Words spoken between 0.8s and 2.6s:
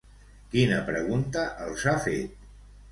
pregunta els ha fet?